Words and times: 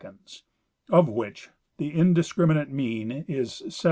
16" 0.01 0.41
Of 0.97 1.09
which 1.09 1.51
the 1.77 1.91
indiscriminate 1.93 2.71
mean 2.71 3.11
is 3.27 3.53
17 3.59 3.67
m. 3.75 3.75